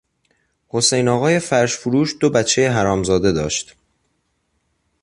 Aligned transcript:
حسین 0.69 1.07
آقای 1.07 1.39
فرش 1.39 1.77
فروش 1.77 2.15
دو 2.19 2.29
بچهی 2.29 2.65
حرامزاده 2.65 3.31
داشت. 3.31 3.75